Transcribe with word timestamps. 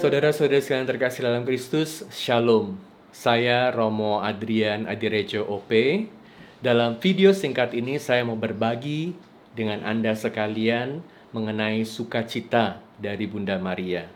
Saudara-saudara 0.00 0.64
sekalian 0.64 0.88
terkasih 0.88 1.28
dalam 1.28 1.44
Kristus, 1.44 2.08
Shalom. 2.08 2.80
Saya 3.12 3.68
Romo 3.68 4.24
Adrian 4.24 4.88
Adirejo 4.88 5.44
OP. 5.44 5.68
Dalam 6.64 6.96
video 7.04 7.36
singkat 7.36 7.76
ini 7.76 8.00
saya 8.00 8.24
mau 8.24 8.32
berbagi 8.32 9.12
dengan 9.52 9.84
Anda 9.84 10.16
sekalian 10.16 11.04
mengenai 11.36 11.84
sukacita 11.84 12.80
dari 12.96 13.28
Bunda 13.28 13.60
Maria. 13.60 14.08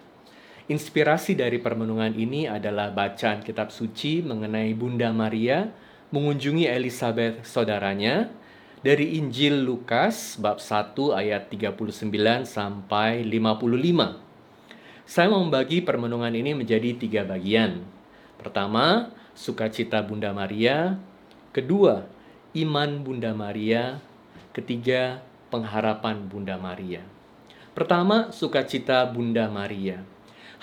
Inspirasi 0.72 1.36
dari 1.36 1.60
permenungan 1.60 2.16
ini 2.16 2.48
adalah 2.48 2.88
bacaan 2.88 3.44
kitab 3.44 3.68
suci 3.68 4.24
mengenai 4.24 4.72
Bunda 4.72 5.12
Maria 5.12 5.68
mengunjungi 6.08 6.64
Elizabeth 6.64 7.44
saudaranya 7.44 8.32
dari 8.80 9.20
Injil 9.20 9.60
Lukas 9.60 10.40
bab 10.40 10.64
1 10.64 10.96
ayat 11.12 11.52
39 11.52 12.48
sampai 12.48 13.20
55. 13.20 14.23
Saya 15.04 15.28
mau 15.28 15.44
membagi 15.44 15.84
permenungan 15.84 16.32
ini 16.32 16.56
menjadi 16.56 16.96
tiga 16.96 17.28
bagian. 17.28 17.84
Pertama, 18.40 19.12
sukacita 19.36 20.00
Bunda 20.00 20.32
Maria. 20.32 20.96
Kedua, 21.52 22.08
iman 22.56 22.90
Bunda 23.04 23.36
Maria. 23.36 24.00
Ketiga, 24.56 25.20
pengharapan 25.52 26.24
Bunda 26.24 26.56
Maria. 26.56 27.04
Pertama, 27.76 28.32
sukacita 28.32 29.04
Bunda 29.12 29.44
Maria. 29.52 30.00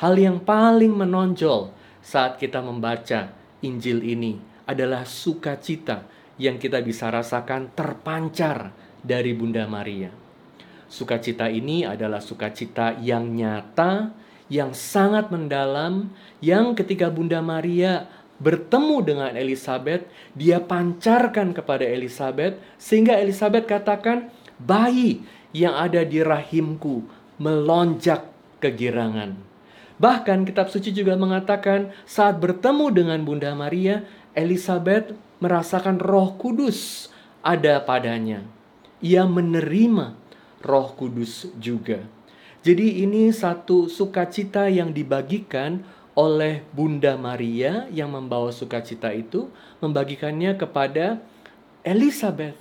Hal 0.02 0.18
yang 0.18 0.42
paling 0.42 0.98
menonjol 0.98 1.70
saat 2.02 2.42
kita 2.42 2.66
membaca 2.66 3.30
Injil 3.62 4.02
ini 4.02 4.42
adalah 4.66 5.06
sukacita 5.06 6.10
yang 6.42 6.58
kita 6.58 6.82
bisa 6.82 7.14
rasakan 7.14 7.70
terpancar 7.78 8.74
dari 9.06 9.38
Bunda 9.38 9.70
Maria. 9.70 10.10
Sukacita 10.90 11.48
ini 11.48 11.86
adalah 11.86 12.20
sukacita 12.20 12.98
yang 13.00 13.32
nyata, 13.32 14.12
yang 14.52 14.76
sangat 14.76 15.32
mendalam 15.32 16.12
yang 16.44 16.76
ketika 16.76 17.08
Bunda 17.08 17.40
Maria 17.40 18.12
bertemu 18.44 18.98
dengan 19.00 19.32
Elizabeth, 19.32 20.04
dia 20.36 20.60
pancarkan 20.60 21.56
kepada 21.56 21.88
Elizabeth 21.88 22.60
sehingga 22.76 23.16
Elizabeth 23.16 23.64
katakan, 23.64 24.28
"Bayi 24.60 25.24
yang 25.56 25.80
ada 25.80 26.04
di 26.04 26.20
rahimku 26.20 27.08
melonjak 27.40 28.28
kegirangan." 28.60 29.40
Bahkan 30.02 30.44
kitab 30.50 30.68
suci 30.68 30.92
juga 30.92 31.16
mengatakan 31.16 31.96
saat 32.04 32.42
bertemu 32.42 32.92
dengan 32.92 33.20
Bunda 33.24 33.56
Maria, 33.56 34.04
Elizabeth 34.36 35.16
merasakan 35.40 36.02
Roh 36.02 36.36
Kudus 36.36 37.08
ada 37.46 37.80
padanya. 37.86 38.44
Ia 39.00 39.30
menerima 39.30 40.18
Roh 40.66 40.90
Kudus 40.98 41.50
juga. 41.62 42.02
Jadi 42.62 43.02
ini 43.02 43.34
satu 43.34 43.90
sukacita 43.90 44.70
yang 44.70 44.94
dibagikan 44.94 45.82
oleh 46.14 46.62
Bunda 46.78 47.18
Maria 47.18 47.90
yang 47.90 48.14
membawa 48.14 48.54
sukacita 48.54 49.10
itu 49.10 49.50
membagikannya 49.82 50.54
kepada 50.54 51.18
Elizabeth. 51.82 52.60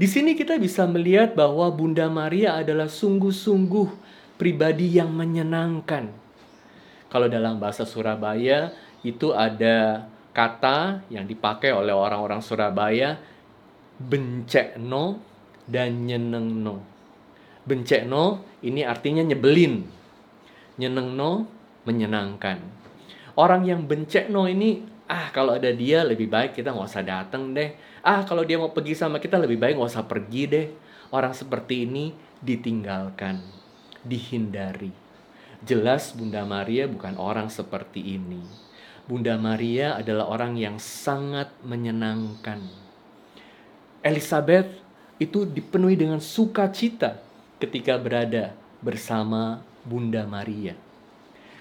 Di 0.00 0.08
sini 0.08 0.32
kita 0.32 0.56
bisa 0.56 0.88
melihat 0.88 1.36
bahwa 1.36 1.68
Bunda 1.68 2.08
Maria 2.08 2.56
adalah 2.56 2.88
sungguh-sungguh 2.88 3.88
pribadi 4.40 4.96
yang 4.96 5.12
menyenangkan. 5.12 6.08
Kalau 7.12 7.28
dalam 7.28 7.60
bahasa 7.60 7.84
Surabaya 7.84 8.72
itu 9.04 9.36
ada 9.36 10.08
kata 10.32 11.04
yang 11.12 11.28
dipakai 11.28 11.76
oleh 11.76 11.92
orang-orang 11.92 12.40
Surabaya 12.40 13.20
bencekno 14.00 15.20
dan 15.68 16.08
nyenengno. 16.08 16.80
Bencekno 17.70 18.42
ini 18.66 18.82
artinya 18.82 19.22
nyebelin. 19.22 19.86
Nyenengno 20.74 21.46
menyenangkan. 21.86 22.58
Orang 23.38 23.62
yang 23.62 23.86
bencekno 23.86 24.50
ini 24.50 24.82
ah 25.06 25.30
kalau 25.30 25.54
ada 25.54 25.70
dia 25.70 26.02
lebih 26.02 26.26
baik 26.26 26.58
kita 26.58 26.74
nggak 26.74 26.90
usah 26.90 27.06
datang 27.06 27.54
deh. 27.54 27.70
Ah 28.02 28.26
kalau 28.26 28.42
dia 28.42 28.58
mau 28.58 28.74
pergi 28.74 28.98
sama 28.98 29.22
kita 29.22 29.38
lebih 29.38 29.62
baik 29.62 29.78
nggak 29.78 29.86
usah 29.86 30.02
pergi 30.02 30.42
deh. 30.50 30.66
Orang 31.14 31.30
seperti 31.30 31.86
ini 31.86 32.10
ditinggalkan, 32.42 33.38
dihindari. 34.02 34.90
Jelas 35.62 36.10
Bunda 36.10 36.42
Maria 36.42 36.90
bukan 36.90 37.14
orang 37.22 37.54
seperti 37.54 38.18
ini. 38.18 38.42
Bunda 39.06 39.38
Maria 39.38 39.94
adalah 39.94 40.26
orang 40.26 40.58
yang 40.58 40.82
sangat 40.82 41.54
menyenangkan. 41.62 42.66
Elizabeth 44.02 44.74
itu 45.22 45.46
dipenuhi 45.46 45.94
dengan 45.94 46.18
sukacita 46.18 47.29
ketika 47.60 48.00
berada 48.00 48.56
bersama 48.80 49.60
Bunda 49.84 50.24
Maria. 50.24 50.72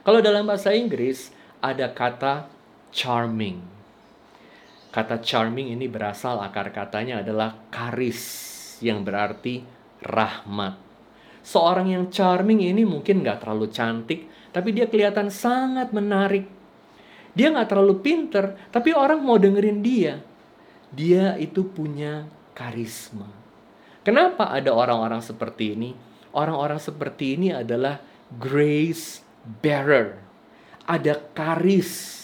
Kalau 0.01 0.23
dalam 0.23 0.47
bahasa 0.47 0.71
Inggris 0.71 1.29
ada 1.59 1.91
kata 1.91 2.47
charming. 2.89 3.59
Kata 4.89 5.21
charming 5.21 5.75
ini 5.75 5.85
berasal 5.85 6.41
akar 6.41 6.73
katanya 6.73 7.21
adalah 7.21 7.53
karis 7.69 8.23
yang 8.81 9.05
berarti 9.05 9.61
rahmat. 10.01 10.79
Seorang 11.45 11.93
yang 11.93 12.05
charming 12.09 12.63
ini 12.63 12.87
mungkin 12.87 13.21
nggak 13.21 13.45
terlalu 13.45 13.69
cantik, 13.69 14.25
tapi 14.49 14.73
dia 14.73 14.89
kelihatan 14.89 15.29
sangat 15.29 15.93
menarik. 15.93 16.47
Dia 17.37 17.53
nggak 17.53 17.69
terlalu 17.69 18.01
pinter, 18.01 18.57
tapi 18.73 18.95
orang 18.95 19.21
mau 19.21 19.37
dengerin 19.37 19.79
dia. 19.85 20.19
Dia 20.89 21.37
itu 21.37 21.61
punya 21.69 22.25
karisma. 22.57 23.38
Kenapa 24.03 24.49
ada 24.49 24.71
orang-orang 24.71 25.19
seperti 25.19 25.75
ini? 25.75 25.91
Orang-orang 26.31 26.79
seperti 26.79 27.35
ini 27.35 27.49
adalah 27.51 27.99
grace 28.39 29.25
bearer. 29.59 30.15
Ada 30.85 31.19
karis 31.35 32.17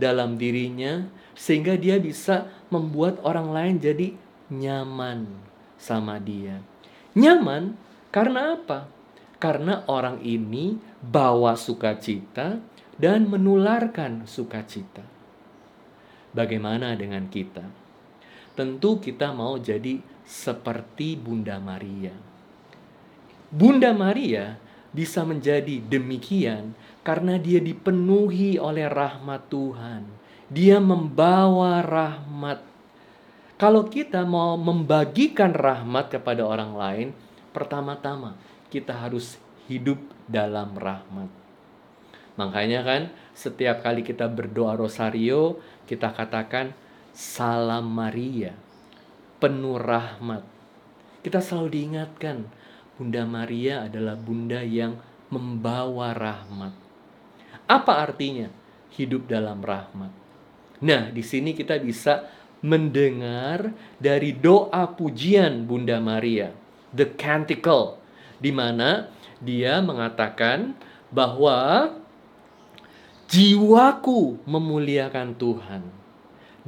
dalam 0.00 0.40
dirinya 0.40 1.06
sehingga 1.36 1.76
dia 1.76 2.00
bisa 2.00 2.48
membuat 2.72 3.20
orang 3.22 3.52
lain 3.52 3.74
jadi 3.78 4.08
nyaman 4.50 5.28
sama 5.76 6.16
dia. 6.18 6.60
Nyaman 7.14 7.76
karena 8.10 8.58
apa? 8.58 8.90
Karena 9.40 9.84
orang 9.88 10.20
ini 10.20 10.76
bawa 11.00 11.56
sukacita 11.56 12.60
dan 13.00 13.30
menularkan 13.30 14.28
sukacita. 14.28 15.00
Bagaimana 16.36 16.92
dengan 16.94 17.26
kita? 17.32 17.64
Tentu 18.52 19.00
kita 19.00 19.32
mau 19.32 19.56
jadi 19.56 19.98
seperti 20.30 21.18
Bunda 21.18 21.58
Maria. 21.58 22.14
Bunda 23.50 23.90
Maria 23.90 24.54
bisa 24.94 25.26
menjadi 25.26 25.82
demikian 25.82 26.78
karena 27.02 27.34
dia 27.34 27.58
dipenuhi 27.58 28.54
oleh 28.62 28.86
rahmat 28.86 29.50
Tuhan. 29.50 30.06
Dia 30.46 30.78
membawa 30.78 31.82
rahmat. 31.82 32.62
Kalau 33.58 33.90
kita 33.90 34.22
mau 34.22 34.54
membagikan 34.54 35.50
rahmat 35.50 36.14
kepada 36.14 36.46
orang 36.46 36.72
lain, 36.78 37.08
pertama-tama 37.50 38.38
kita 38.70 38.94
harus 38.94 39.34
hidup 39.66 39.98
dalam 40.30 40.78
rahmat. 40.78 41.26
Makanya 42.38 42.86
kan 42.86 43.02
setiap 43.34 43.82
kali 43.82 44.06
kita 44.06 44.30
berdoa 44.30 44.78
rosario, 44.78 45.58
kita 45.90 46.14
katakan 46.14 46.72
salam 47.10 47.90
Maria 47.90 48.69
penuh 49.40 49.80
rahmat. 49.80 50.44
Kita 51.24 51.40
selalu 51.40 51.68
diingatkan, 51.72 52.44
Bunda 53.00 53.24
Maria 53.24 53.88
adalah 53.88 54.12
bunda 54.12 54.60
yang 54.60 55.00
membawa 55.32 56.12
rahmat. 56.12 56.76
Apa 57.64 58.04
artinya 58.04 58.52
hidup 58.92 59.24
dalam 59.24 59.64
rahmat? 59.64 60.12
Nah, 60.84 61.08
di 61.08 61.24
sini 61.24 61.56
kita 61.56 61.80
bisa 61.80 62.28
mendengar 62.60 63.72
dari 63.96 64.36
doa 64.36 64.84
pujian 64.92 65.64
Bunda 65.64 65.96
Maria, 65.96 66.52
the 66.92 67.08
canticle, 67.16 67.96
di 68.36 68.52
mana 68.52 69.08
dia 69.40 69.80
mengatakan 69.80 70.76
bahwa 71.08 71.88
jiwaku 73.32 74.44
memuliakan 74.44 75.32
Tuhan 75.40 75.82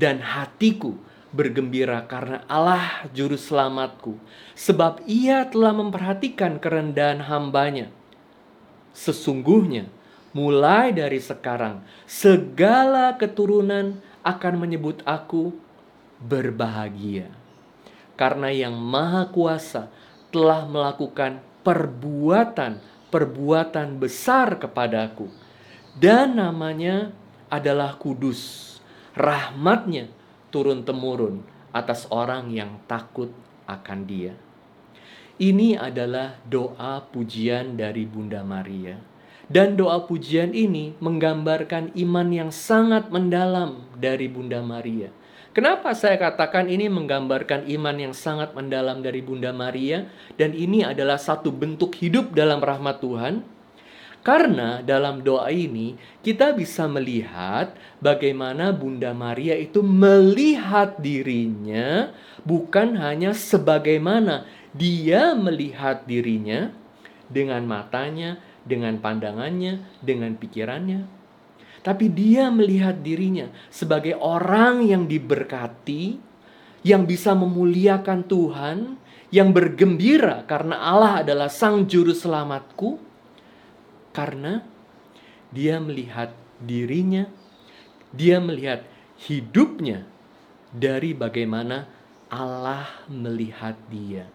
dan 0.00 0.24
hatiku 0.24 0.96
bergembira 1.32 2.04
karena 2.04 2.44
Allah 2.44 3.08
juru 3.16 3.40
selamatku, 3.40 4.20
sebab 4.52 5.00
ia 5.08 5.48
telah 5.48 5.72
memperhatikan 5.72 6.60
kerendahan 6.60 7.24
hambanya. 7.24 7.88
Sesungguhnya, 8.92 9.88
mulai 10.36 10.92
dari 10.92 11.16
sekarang, 11.18 11.80
segala 12.04 13.16
keturunan 13.16 13.96
akan 14.20 14.54
menyebut 14.60 15.00
aku 15.08 15.56
berbahagia. 16.20 17.32
Karena 18.14 18.52
yang 18.52 18.76
maha 18.76 19.24
kuasa 19.32 19.88
telah 20.28 20.68
melakukan 20.68 21.40
perbuatan-perbuatan 21.64 23.88
besar 23.96 24.60
kepadaku. 24.60 25.32
Dan 25.96 26.36
namanya 26.36 27.08
adalah 27.48 27.96
kudus. 27.96 28.68
Rahmatnya 29.12 30.08
turun-temurun 30.52 31.40
atas 31.72 32.04
orang 32.12 32.52
yang 32.52 32.78
takut 32.84 33.32
akan 33.64 34.04
Dia. 34.04 34.36
Ini 35.40 35.80
adalah 35.80 36.38
doa 36.44 37.02
pujian 37.08 37.74
dari 37.74 38.04
Bunda 38.04 38.44
Maria. 38.44 39.00
Dan 39.48 39.74
doa 39.74 40.04
pujian 40.06 40.54
ini 40.54 40.94
menggambarkan 41.02 41.96
iman 41.98 42.28
yang 42.30 42.50
sangat 42.54 43.10
mendalam 43.10 43.84
dari 43.98 44.30
Bunda 44.30 44.62
Maria. 44.62 45.10
Kenapa 45.52 45.92
saya 45.92 46.16
katakan 46.16 46.64
ini 46.72 46.88
menggambarkan 46.88 47.68
iman 47.68 47.96
yang 48.00 48.14
sangat 48.16 48.56
mendalam 48.56 49.04
dari 49.04 49.20
Bunda 49.20 49.52
Maria 49.52 50.08
dan 50.40 50.56
ini 50.56 50.80
adalah 50.80 51.20
satu 51.20 51.52
bentuk 51.52 51.92
hidup 52.00 52.32
dalam 52.32 52.64
rahmat 52.64 53.04
Tuhan? 53.04 53.44
Karena 54.22 54.78
dalam 54.86 55.26
doa 55.26 55.50
ini 55.50 55.98
kita 56.22 56.54
bisa 56.54 56.86
melihat 56.86 57.74
bagaimana 57.98 58.70
Bunda 58.70 59.10
Maria 59.10 59.58
itu 59.58 59.82
melihat 59.82 60.94
dirinya 61.02 62.14
bukan 62.46 62.94
hanya 63.02 63.34
sebagaimana 63.34 64.46
dia 64.70 65.34
melihat 65.34 66.06
dirinya 66.06 66.70
dengan 67.26 67.66
matanya, 67.66 68.38
dengan 68.62 69.02
pandangannya, 69.02 69.82
dengan 69.98 70.38
pikirannya, 70.38 71.02
tapi 71.82 72.06
dia 72.06 72.46
melihat 72.48 73.02
dirinya 73.02 73.50
sebagai 73.74 74.14
orang 74.22 74.86
yang 74.86 75.10
diberkati, 75.10 76.22
yang 76.86 77.10
bisa 77.10 77.34
memuliakan 77.34 78.22
Tuhan, 78.22 78.78
yang 79.34 79.50
bergembira 79.50 80.46
karena 80.46 80.78
Allah 80.78 81.26
adalah 81.26 81.50
Sang 81.50 81.90
Juru 81.90 82.14
Selamatku, 82.14 83.11
karena 84.12 84.64
dia 85.52 85.80
melihat 85.82 86.32
dirinya, 86.62 87.28
dia 88.12 88.38
melihat 88.38 88.84
hidupnya 89.28 90.06
dari 90.72 91.12
bagaimana 91.12 91.88
Allah 92.32 92.88
melihat 93.08 93.76
dia. 93.92 94.28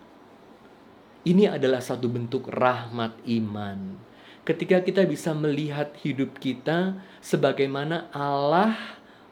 Ini 1.26 1.58
adalah 1.58 1.82
satu 1.82 2.06
bentuk 2.08 2.48
rahmat 2.50 3.18
iman 3.26 4.08
ketika 4.48 4.80
kita 4.80 5.04
bisa 5.04 5.36
melihat 5.36 5.92
hidup 6.00 6.40
kita 6.40 6.96
sebagaimana 7.20 8.08
Allah 8.16 8.80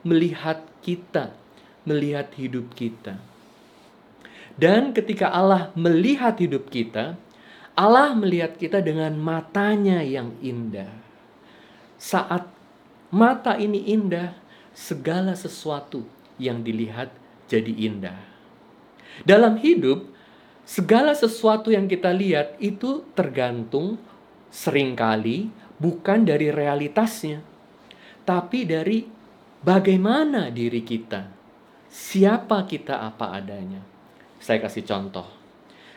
melihat 0.03 0.59
kita, 0.83 1.31
melihat 1.87 2.27
hidup 2.35 2.75
kita. 2.75 3.15
Dan 4.59 4.91
ketika 4.91 5.31
Allah 5.31 5.71
melihat 5.79 6.35
hidup 6.35 6.67
kita, 6.67 7.15
Allah 7.75 8.15
melihat 8.15 8.55
kita 8.55 8.79
dengan 8.79 9.11
matanya 9.19 9.99
yang 9.99 10.31
indah. 10.39 10.87
Saat 11.99 12.47
mata 13.11 13.59
ini 13.59 13.91
indah, 13.91 14.31
segala 14.71 15.35
sesuatu 15.35 16.07
yang 16.39 16.63
dilihat 16.63 17.11
jadi 17.51 17.71
indah. 17.71 18.15
Dalam 19.27 19.59
hidup, 19.59 20.07
segala 20.63 21.15
sesuatu 21.15 21.71
yang 21.71 21.87
kita 21.87 22.11
lihat 22.11 22.59
itu 22.63 23.03
tergantung 23.15 23.99
sering 24.51 24.95
kali 24.95 25.51
bukan 25.75 26.23
dari 26.23 26.51
realitasnya, 26.51 27.43
tapi 28.23 28.63
dari 28.63 29.03
bagaimana 29.63 30.47
diri 30.47 30.79
kita, 30.83 31.27
siapa 31.91 32.63
kita 32.63 33.03
apa 33.03 33.35
adanya. 33.35 33.83
Saya 34.39 34.63
kasih 34.63 34.83
contoh. 34.87 35.44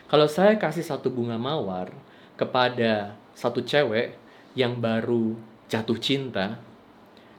Kalau 0.09 0.25
saya 0.25 0.57
kasih 0.57 0.81
satu 0.81 1.13
bunga 1.13 1.37
mawar 1.37 1.93
kepada 2.33 3.13
satu 3.37 3.61
cewek 3.61 4.17
yang 4.57 4.81
baru 4.81 5.37
jatuh 5.69 6.01
cinta, 6.01 6.57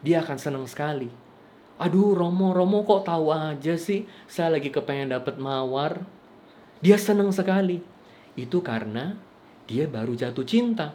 dia 0.06 0.22
akan 0.22 0.38
senang 0.38 0.66
sekali. 0.70 1.10
Aduh, 1.82 2.14
Romo, 2.14 2.54
Romo 2.54 2.86
kok 2.86 3.10
tahu 3.10 3.34
aja 3.34 3.74
sih 3.74 4.06
saya 4.30 4.54
lagi 4.54 4.70
kepengen 4.70 5.10
dapat 5.10 5.34
mawar. 5.42 6.06
Dia 6.78 6.94
senang 6.94 7.34
sekali. 7.34 7.82
Itu 8.38 8.62
karena 8.62 9.18
dia 9.66 9.90
baru 9.90 10.14
jatuh 10.14 10.46
cinta. 10.46 10.94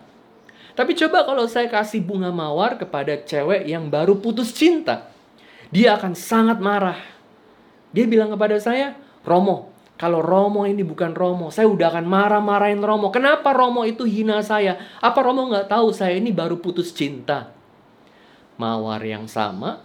Tapi 0.80 0.96
coba 0.96 1.28
kalau 1.28 1.44
saya 1.44 1.68
kasih 1.68 2.00
bunga 2.00 2.32
mawar 2.32 2.80
kepada 2.80 3.20
cewek 3.20 3.68
yang 3.68 3.92
baru 3.92 4.16
putus 4.24 4.56
cinta. 4.56 5.12
Dia 5.76 6.00
akan 6.00 6.16
sangat 6.16 6.64
marah. 6.64 7.04
Dia 7.92 8.08
bilang 8.08 8.32
kepada 8.32 8.56
saya, 8.64 8.96
Romo, 9.28 9.75
kalau 9.96 10.20
Romo 10.20 10.68
ini 10.68 10.84
bukan 10.84 11.16
Romo, 11.16 11.48
saya 11.56 11.72
udah 11.72 11.88
akan 11.88 12.04
marah-marahin 12.04 12.84
Romo. 12.84 13.16
Kenapa 13.16 13.56
Romo 13.56 13.88
itu 13.88 14.04
hina 14.04 14.44
saya? 14.44 14.76
Apa 15.00 15.24
Romo 15.24 15.48
nggak 15.48 15.72
tahu 15.72 15.96
saya 15.96 16.20
ini 16.20 16.36
baru 16.36 16.60
putus 16.60 16.92
cinta? 16.92 17.56
Mawar 18.60 19.00
yang 19.08 19.24
sama, 19.32 19.80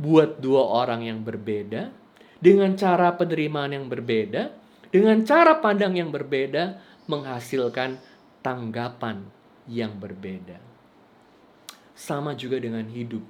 buat 0.00 0.40
dua 0.40 0.64
orang 0.64 1.04
yang 1.04 1.20
berbeda, 1.20 1.92
dengan 2.40 2.80
cara 2.80 3.12
penerimaan 3.12 3.76
yang 3.76 3.86
berbeda, 3.92 4.56
dengan 4.88 5.20
cara 5.28 5.60
pandang 5.60 6.00
yang 6.00 6.08
berbeda, 6.08 6.80
menghasilkan 7.04 8.00
tanggapan 8.40 9.20
yang 9.68 10.00
berbeda. 10.00 10.56
Sama 11.92 12.32
juga 12.32 12.56
dengan 12.56 12.88
hidup. 12.88 13.24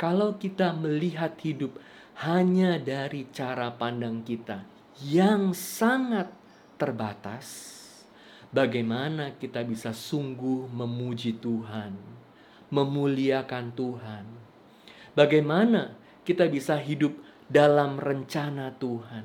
Kalau 0.00 0.40
kita 0.40 0.72
melihat 0.76 1.36
hidup 1.44 1.76
hanya 2.24 2.80
dari 2.80 3.28
cara 3.32 3.72
pandang 3.72 4.24
kita 4.24 4.75
yang 5.04 5.52
sangat 5.52 6.32
terbatas, 6.80 7.76
bagaimana 8.48 9.36
kita 9.36 9.60
bisa 9.60 9.92
sungguh 9.92 10.72
memuji 10.72 11.36
Tuhan, 11.36 11.92
memuliakan 12.72 13.76
Tuhan? 13.76 14.24
Bagaimana 15.12 15.96
kita 16.24 16.48
bisa 16.48 16.80
hidup 16.80 17.12
dalam 17.48 18.00
rencana 18.00 18.72
Tuhan? 18.76 19.24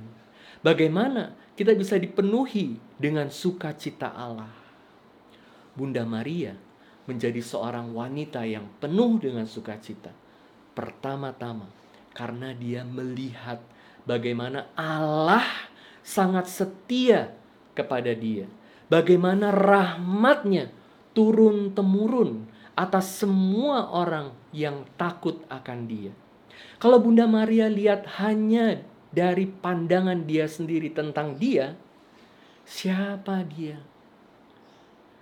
Bagaimana 0.59 1.35
kita 1.55 1.71
bisa 1.73 1.95
dipenuhi 1.95 2.75
dengan 2.99 3.31
sukacita 3.31 4.11
Allah? 4.11 4.51
Bunda 5.71 6.03
Maria 6.03 6.51
menjadi 7.07 7.39
seorang 7.39 7.95
wanita 7.95 8.43
yang 8.43 8.67
penuh 8.77 9.17
dengan 9.23 9.47
sukacita. 9.47 10.11
Pertama-tama, 10.75 11.67
karena 12.11 12.51
dia 12.55 12.83
melihat 12.83 13.59
bagaimana 14.05 14.69
Allah 14.77 15.45
sangat 16.01 16.49
setia 16.49 17.33
kepada 17.77 18.11
dia. 18.11 18.49
Bagaimana 18.91 19.55
rahmatnya 19.55 20.67
turun-temurun 21.15 22.43
atas 22.75 23.23
semua 23.23 23.87
orang 23.91 24.35
yang 24.51 24.83
takut 24.99 25.43
akan 25.47 25.87
dia. 25.87 26.11
Kalau 26.81 26.99
Bunda 26.99 27.29
Maria 27.29 27.71
lihat 27.71 28.07
hanya 28.19 28.83
dari 29.11 29.47
pandangan 29.47 30.27
dia 30.27 30.47
sendiri 30.47 30.91
tentang 30.91 31.39
dia, 31.39 31.75
siapa 32.67 33.43
dia? 33.47 33.79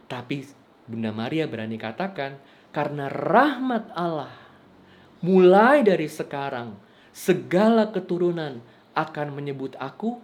Tapi 0.09 0.45
Bunda 0.89 1.13
Maria 1.13 1.45
berani 1.45 1.77
katakan, 1.77 2.41
karena 2.74 3.09
rahmat 3.09 3.93
Allah, 3.93 4.33
mulai 5.21 5.86
dari 5.86 6.09
sekarang, 6.09 6.74
segala 7.19 7.91
keturunan 7.91 8.63
akan 8.95 9.27
menyebut 9.35 9.75
aku 9.75 10.23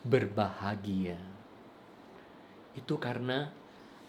berbahagia. 0.00 1.20
Itu 2.72 2.96
karena 2.96 3.52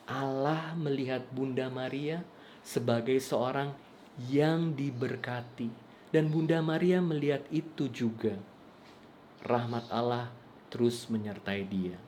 Allah 0.07 0.71
melihat 0.79 1.27
Bunda 1.27 1.67
Maria 1.67 2.23
sebagai 2.63 3.19
seorang 3.19 3.75
yang 4.31 4.71
diberkati. 4.71 5.91
Dan 6.11 6.31
Bunda 6.31 6.63
Maria 6.63 7.03
melihat 7.03 7.43
itu 7.51 7.91
juga. 7.91 8.39
Rahmat 9.43 9.91
Allah 9.91 10.31
terus 10.71 11.11
menyertai 11.11 11.67
dia. 11.67 11.99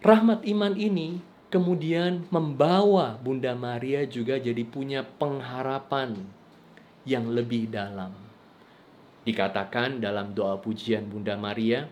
Rahmat 0.00 0.48
iman 0.48 0.72
ini 0.80 1.20
kemudian 1.52 2.24
membawa 2.32 3.20
Bunda 3.20 3.52
Maria 3.52 4.08
juga 4.08 4.40
jadi 4.40 4.64
punya 4.64 5.04
pengharapan 5.04 6.41
yang 7.08 7.30
lebih 7.30 7.70
dalam. 7.72 8.14
Dikatakan 9.22 10.02
dalam 10.02 10.34
doa 10.34 10.58
pujian 10.58 11.06
Bunda 11.06 11.38
Maria, 11.38 11.86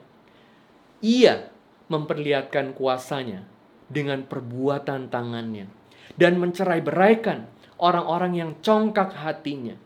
ia 1.00 1.49
memperlihatkan 1.87 2.75
kuasanya 2.75 3.47
dengan 3.87 4.26
perbuatan 4.26 5.11
tangannya 5.11 5.71
dan 6.19 6.38
mencerai 6.38 6.83
beraikan 6.83 7.47
orang-orang 7.79 8.33
yang 8.38 8.50
congkak 8.62 9.14
hatinya. 9.14 9.79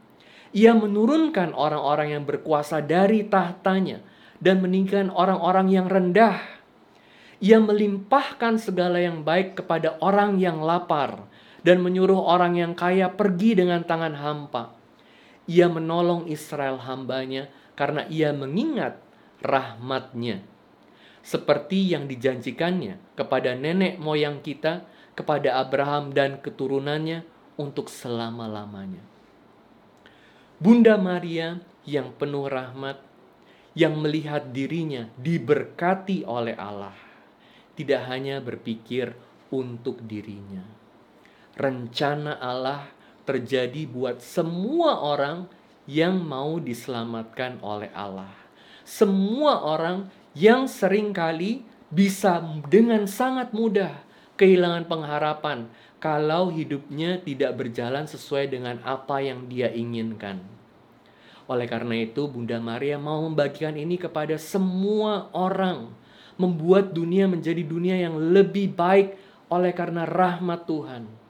Ia 0.54 0.72
menurunkan 0.72 1.52
orang-orang 1.52 2.14
yang 2.14 2.24
berkuasa 2.24 2.80
dari 2.80 3.26
tahtanya 3.26 4.00
dan 4.38 4.62
meninggikan 4.62 5.10
orang-orang 5.10 5.66
yang 5.68 5.86
rendah 5.90 6.64
ia 7.44 7.58
melimpahkan 7.58 8.56
segala 8.56 9.02
yang 9.02 9.26
baik 9.26 9.60
kepada 9.60 9.98
orang 9.98 10.38
yang 10.38 10.62
lapar 10.62 11.26
dan 11.66 11.84
menyuruh 11.84 12.20
orang 12.20 12.56
yang 12.56 12.72
kaya 12.72 13.12
pergi 13.12 13.58
dengan 13.58 13.82
tangan 13.82 14.14
hampa. 14.14 14.73
Ia 15.44 15.68
menolong 15.68 16.28
Israel 16.30 16.80
hambanya 16.84 17.52
karena 17.76 18.08
ia 18.08 18.32
mengingat 18.32 19.00
rahmatnya. 19.44 20.40
Seperti 21.24 21.92
yang 21.92 22.08
dijanjikannya 22.08 23.00
kepada 23.16 23.56
nenek 23.56 23.96
moyang 23.96 24.44
kita, 24.44 24.84
kepada 25.16 25.60
Abraham 25.60 26.12
dan 26.12 26.40
keturunannya 26.40 27.24
untuk 27.56 27.88
selama-lamanya. 27.88 29.00
Bunda 30.60 30.96
Maria 31.00 31.60
yang 31.84 32.12
penuh 32.16 32.48
rahmat, 32.48 33.00
yang 33.76 34.00
melihat 34.00 34.52
dirinya 34.52 35.08
diberkati 35.18 36.24
oleh 36.24 36.54
Allah 36.56 37.04
tidak 37.74 38.06
hanya 38.06 38.38
berpikir 38.38 39.14
untuk 39.50 40.02
dirinya, 40.06 40.62
rencana 41.58 42.38
Allah 42.38 42.86
terjadi 43.24 43.88
buat 43.88 44.20
semua 44.20 45.00
orang 45.00 45.48
yang 45.84 46.20
mau 46.20 46.56
diselamatkan 46.60 47.60
oleh 47.60 47.92
Allah. 47.92 48.32
Semua 48.84 49.64
orang 49.64 50.08
yang 50.36 50.68
sering 50.68 51.12
kali 51.12 51.64
bisa 51.88 52.40
dengan 52.68 53.08
sangat 53.08 53.52
mudah 53.56 53.92
kehilangan 54.36 54.84
pengharapan 54.88 55.68
kalau 56.02 56.52
hidupnya 56.52 57.16
tidak 57.22 57.56
berjalan 57.56 58.04
sesuai 58.04 58.52
dengan 58.52 58.76
apa 58.84 59.24
yang 59.24 59.48
dia 59.48 59.72
inginkan. 59.72 60.44
Oleh 61.44 61.68
karena 61.68 62.00
itu, 62.00 62.24
Bunda 62.28 62.56
Maria 62.56 62.96
mau 62.96 63.20
membagikan 63.24 63.76
ini 63.76 64.00
kepada 64.00 64.36
semua 64.40 65.28
orang, 65.36 65.92
membuat 66.40 66.92
dunia 66.96 67.28
menjadi 67.28 67.60
dunia 67.60 68.00
yang 68.00 68.16
lebih 68.16 68.72
baik 68.72 69.16
oleh 69.52 69.72
karena 69.76 70.08
rahmat 70.08 70.64
Tuhan. 70.64 71.23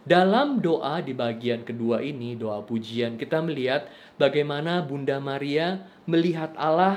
Dalam 0.00 0.64
doa 0.64 1.04
di 1.04 1.12
bagian 1.12 1.60
kedua 1.62 2.00
ini, 2.00 2.32
doa 2.34 2.64
pujian, 2.64 3.20
kita 3.20 3.44
melihat 3.44 3.88
bagaimana 4.16 4.80
Bunda 4.80 5.20
Maria 5.20 5.84
melihat 6.08 6.56
Allah 6.56 6.96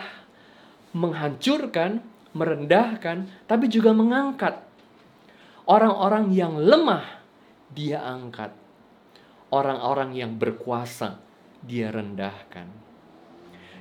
menghancurkan, 0.95 1.99
merendahkan, 2.31 3.27
tapi 3.49 3.67
juga 3.67 3.91
mengangkat 3.91 4.63
orang-orang 5.67 6.31
yang 6.31 6.59
lemah 6.59 7.03
dia 7.71 8.03
angkat. 8.03 8.51
Orang-orang 9.53 10.17
yang 10.17 10.33
berkuasa, 10.41 11.21
dia 11.61 11.93
rendahkan. 11.93 12.65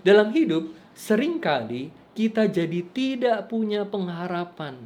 Dalam 0.05 0.29
hidup, 0.37 0.69
sering 0.93 1.41
kali 1.41 1.89
kita 2.13 2.45
jadi 2.45 2.85
tidak 2.93 3.49
punya 3.49 3.89
pengharapan. 3.89 4.77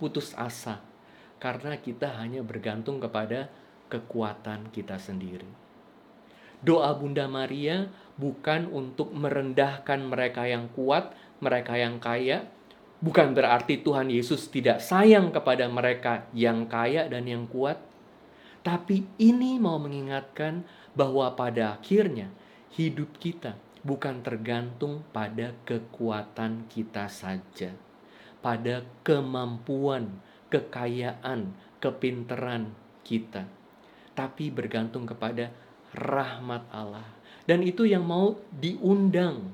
Putus 0.00 0.32
asa. 0.32 0.80
Karena 1.40 1.80
kita 1.80 2.20
hanya 2.20 2.44
bergantung 2.44 3.00
kepada 3.00 3.48
kekuatan 3.88 4.70
kita 4.70 5.00
sendiri. 5.00 5.48
Doa 6.60 6.92
Bunda 6.92 7.24
Maria 7.24 7.88
bukan 8.20 8.68
untuk 8.68 9.16
merendahkan 9.16 10.04
mereka 10.04 10.44
yang 10.44 10.68
kuat, 10.76 11.16
mereka 11.40 11.80
yang 11.80 11.96
kaya, 11.96 12.44
Bukan 13.00 13.32
berarti 13.32 13.80
Tuhan 13.80 14.12
Yesus 14.12 14.52
tidak 14.52 14.84
sayang 14.84 15.32
kepada 15.32 15.64
mereka 15.72 16.28
yang 16.36 16.68
kaya 16.68 17.08
dan 17.08 17.24
yang 17.24 17.48
kuat, 17.48 17.80
tapi 18.60 19.08
ini 19.16 19.56
mau 19.56 19.80
mengingatkan 19.80 20.68
bahwa 20.92 21.32
pada 21.32 21.80
akhirnya 21.80 22.28
hidup 22.76 23.16
kita 23.16 23.56
bukan 23.80 24.20
tergantung 24.20 25.00
pada 25.16 25.56
kekuatan 25.64 26.68
kita 26.68 27.08
saja, 27.08 27.72
pada 28.44 28.84
kemampuan, 29.00 30.20
kekayaan, 30.50 31.54
kepinteran 31.78 32.74
kita, 33.06 33.46
tapi 34.12 34.52
bergantung 34.52 35.08
kepada 35.08 35.54
rahmat 35.94 36.66
Allah. 36.74 37.06
Dan 37.48 37.64
itu 37.64 37.88
yang 37.88 38.04
mau 38.04 38.38
diundang 38.52 39.50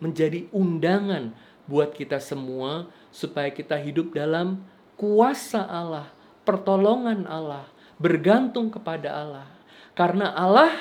menjadi 0.00 0.46
undangan 0.54 1.34
buat 1.66 1.92
kita 1.92 2.22
semua 2.22 2.86
supaya 3.10 3.50
kita 3.50 3.76
hidup 3.76 4.14
dalam 4.14 4.62
kuasa 4.94 5.66
Allah, 5.66 6.08
pertolongan 6.46 7.26
Allah, 7.26 7.66
bergantung 7.98 8.70
kepada 8.72 9.12
Allah. 9.12 9.48
Karena 9.92 10.32
Allah 10.32 10.72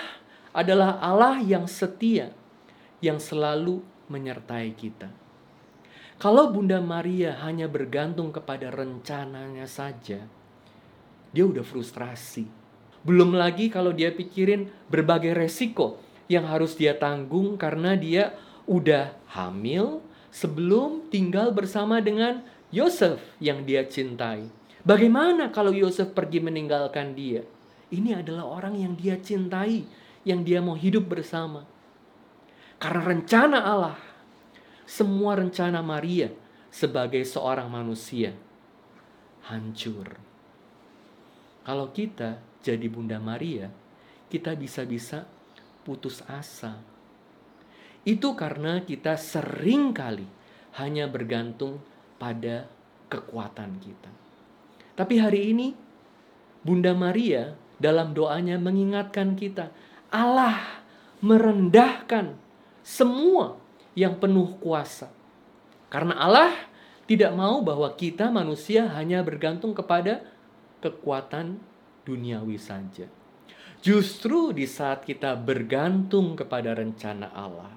adalah 0.56 1.02
Allah 1.02 1.42
yang 1.44 1.68
setia, 1.68 2.32
yang 3.04 3.20
selalu 3.20 3.84
menyertai 4.08 4.72
kita. 4.78 5.25
Kalau 6.16 6.48
Bunda 6.48 6.80
Maria 6.80 7.36
hanya 7.44 7.68
bergantung 7.68 8.32
kepada 8.32 8.72
rencananya 8.72 9.68
saja, 9.68 10.24
dia 11.36 11.44
udah 11.44 11.64
frustrasi. 11.64 12.48
Belum 13.04 13.36
lagi 13.36 13.68
kalau 13.68 13.92
dia 13.92 14.16
pikirin 14.16 14.72
berbagai 14.88 15.36
resiko 15.36 16.00
yang 16.32 16.48
harus 16.48 16.80
dia 16.80 16.96
tanggung 16.96 17.60
karena 17.60 18.00
dia 18.00 18.34
udah 18.66 19.14
hamil, 19.36 20.02
sebelum 20.32 21.08
tinggal 21.12 21.56
bersama 21.56 22.00
dengan 22.00 22.44
Yosef 22.72 23.20
yang 23.40 23.64
dia 23.64 23.88
cintai. 23.88 24.48
Bagaimana 24.84 25.52
kalau 25.52 25.72
Yosef 25.72 26.12
pergi 26.12 26.44
meninggalkan 26.44 27.16
dia? 27.16 27.44
Ini 27.92 28.20
adalah 28.20 28.44
orang 28.48 28.76
yang 28.76 28.94
dia 29.00 29.16
cintai, 29.16 29.86
yang 30.28 30.44
dia 30.44 30.60
mau 30.60 30.76
hidup 30.76 31.08
bersama. 31.08 31.64
Karena 32.76 33.02
rencana 33.04 33.60
Allah, 33.64 33.98
semua 34.86 35.38
rencana 35.38 35.82
Maria 35.82 36.30
sebagai 36.70 37.22
seorang 37.26 37.68
manusia 37.70 38.34
hancur. 39.50 40.18
Kalau 41.66 41.90
kita 41.90 42.38
jadi 42.62 42.86
Bunda 42.90 43.18
Maria, 43.18 43.70
kita 44.30 44.54
bisa-bisa 44.54 45.26
putus 45.86 46.22
asa, 46.30 46.78
itu 48.06 48.38
karena 48.38 48.86
kita 48.86 49.18
sering 49.18 49.90
kali 49.90 50.30
hanya 50.78 51.10
bergantung 51.10 51.82
pada 52.22 52.70
kekuatan 53.10 53.82
kita. 53.82 54.12
Tapi 54.94 55.16
hari 55.18 55.42
ini 55.54 55.68
Bunda 56.62 56.94
Maria 56.94 57.58
dalam 57.82 58.14
doanya 58.14 58.62
mengingatkan 58.62 59.34
kita, 59.34 59.74
Allah 60.14 60.86
merendahkan 61.22 62.38
semua 62.86 63.58
yang 63.96 64.20
penuh 64.20 64.60
kuasa. 64.60 65.10
Karena 65.90 66.20
Allah 66.20 66.54
tidak 67.08 67.32
mau 67.34 67.64
bahwa 67.64 67.88
kita 67.96 68.28
manusia 68.30 68.92
hanya 68.94 69.24
bergantung 69.24 69.72
kepada 69.72 70.22
kekuatan 70.84 71.58
duniawi 72.04 72.60
saja. 72.60 73.08
Justru 73.80 74.52
di 74.52 74.66
saat 74.66 75.06
kita 75.06 75.38
bergantung 75.38 76.36
kepada 76.36 76.74
rencana 76.74 77.30
Allah, 77.32 77.70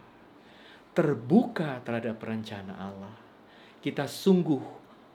terbuka 0.96 1.84
terhadap 1.84 2.18
rencana 2.18 2.74
Allah, 2.74 3.14
kita 3.84 4.08
sungguh 4.08 4.60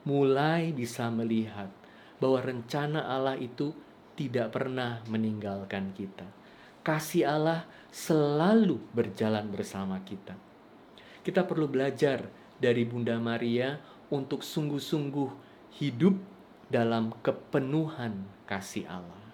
mulai 0.06 0.70
bisa 0.70 1.10
melihat 1.10 1.68
bahwa 2.22 2.38
rencana 2.40 3.10
Allah 3.10 3.34
itu 3.34 3.74
tidak 4.14 4.54
pernah 4.54 5.02
meninggalkan 5.10 5.90
kita. 5.90 6.24
Kasih 6.86 7.26
Allah 7.26 7.66
selalu 7.90 8.78
berjalan 8.94 9.50
bersama 9.50 9.98
kita. 10.06 10.38
Kita 11.24 11.48
perlu 11.48 11.64
belajar 11.64 12.28
dari 12.60 12.84
Bunda 12.84 13.16
Maria 13.16 13.80
untuk 14.12 14.44
sungguh-sungguh 14.44 15.32
hidup 15.80 16.20
dalam 16.68 17.16
kepenuhan 17.24 18.28
kasih 18.44 18.84
Allah. 18.84 19.24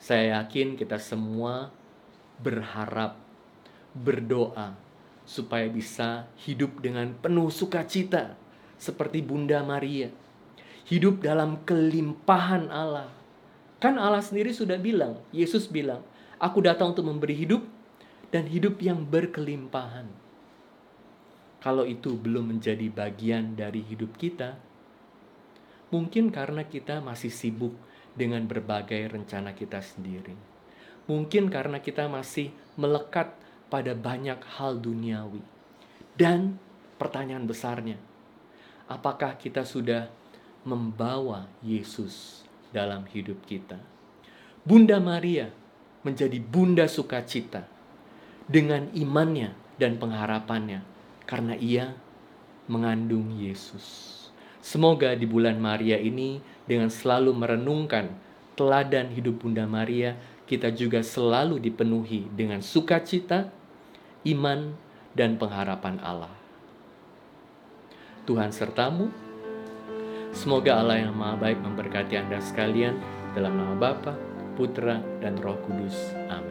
Saya 0.00 0.40
yakin 0.40 0.80
kita 0.80 0.96
semua 0.96 1.68
berharap, 2.40 3.20
berdoa, 3.92 4.72
supaya 5.28 5.68
bisa 5.68 6.24
hidup 6.48 6.80
dengan 6.80 7.12
penuh 7.12 7.52
sukacita 7.52 8.40
seperti 8.80 9.20
Bunda 9.20 9.60
Maria. 9.60 10.08
Hidup 10.88 11.20
dalam 11.20 11.60
kelimpahan 11.68 12.72
Allah. 12.72 13.12
Kan 13.84 14.00
Allah 14.00 14.24
sendiri 14.24 14.56
sudah 14.56 14.80
bilang, 14.80 15.20
Yesus 15.28 15.68
bilang, 15.68 16.00
aku 16.40 16.64
datang 16.64 16.96
untuk 16.96 17.04
memberi 17.04 17.36
hidup 17.36 17.68
dan 18.32 18.48
hidup 18.48 18.80
yang 18.80 19.04
berkelimpahan. 19.04 20.29
Kalau 21.60 21.84
itu 21.84 22.16
belum 22.16 22.56
menjadi 22.56 22.88
bagian 22.88 23.52
dari 23.52 23.84
hidup 23.84 24.16
kita, 24.16 24.56
mungkin 25.92 26.32
karena 26.32 26.64
kita 26.64 27.04
masih 27.04 27.28
sibuk 27.28 27.76
dengan 28.16 28.48
berbagai 28.48 29.12
rencana 29.12 29.52
kita 29.52 29.84
sendiri. 29.84 30.32
Mungkin 31.04 31.52
karena 31.52 31.84
kita 31.84 32.08
masih 32.08 32.48
melekat 32.80 33.36
pada 33.68 33.92
banyak 33.92 34.40
hal 34.56 34.80
duniawi. 34.80 35.44
Dan 36.16 36.56
pertanyaan 36.96 37.44
besarnya, 37.44 38.00
apakah 38.88 39.36
kita 39.36 39.64
sudah 39.64 40.08
membawa 40.64 41.44
Yesus 41.60 42.44
dalam 42.72 43.04
hidup 43.08 43.44
kita? 43.44 43.76
Bunda 44.64 44.96
Maria 45.00 45.48
menjadi 46.04 46.40
bunda 46.40 46.88
sukacita 46.88 47.64
dengan 48.48 48.88
imannya 48.92 49.56
dan 49.80 49.96
pengharapannya 49.96 50.89
karena 51.30 51.54
ia 51.54 51.94
mengandung 52.66 53.30
Yesus. 53.38 54.18
Semoga 54.58 55.14
di 55.14 55.24
bulan 55.24 55.62
Maria 55.62 55.96
ini 55.96 56.42
dengan 56.66 56.90
selalu 56.90 57.30
merenungkan 57.32 58.10
teladan 58.58 59.14
hidup 59.14 59.46
Bunda 59.46 59.64
Maria, 59.64 60.18
kita 60.50 60.74
juga 60.74 61.00
selalu 61.00 61.62
dipenuhi 61.62 62.26
dengan 62.34 62.58
sukacita 62.58 63.48
iman, 64.26 64.74
dan 65.14 65.36
pengharapan 65.38 65.98
Allah. 66.02 66.32
Tuhan 68.26 68.54
sertamu. 68.54 69.10
Semoga 70.30 70.78
Allah 70.78 71.02
yang 71.02 71.14
Maha 71.18 71.34
Baik 71.42 71.58
memberkati 71.58 72.14
Anda 72.14 72.38
sekalian 72.38 72.94
dalam 73.34 73.58
nama 73.58 73.74
Bapa, 73.74 74.14
Putra, 74.54 75.02
dan 75.18 75.34
Roh 75.42 75.58
Kudus. 75.66 76.14
Amin. 76.30 76.49